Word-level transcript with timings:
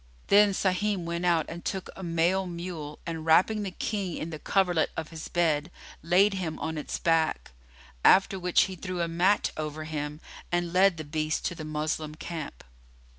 Then 0.29 0.51
Sahim 0.55 1.05
went 1.05 1.27
out 1.27 1.45
and 1.47 1.63
took 1.63 1.91
a 1.95 2.01
male 2.01 2.47
mule, 2.47 2.97
and 3.05 3.23
wrapping 3.23 3.61
the 3.61 3.69
King 3.69 4.17
in 4.17 4.31
the 4.31 4.39
coverlet 4.39 4.89
of 4.97 5.09
his 5.09 5.27
bed, 5.27 5.69
laid 6.01 6.33
him 6.33 6.57
on 6.57 6.75
its 6.75 6.97
back; 6.97 7.51
after 8.03 8.39
which 8.39 8.63
he 8.63 8.75
threw 8.75 9.01
a 9.01 9.07
mat 9.07 9.51
over 9.57 9.83
him 9.83 10.19
and 10.51 10.73
led 10.73 10.97
the 10.97 11.03
beast 11.03 11.45
to 11.45 11.53
the 11.53 11.63
Moslem 11.65 12.15
camp. 12.15 12.63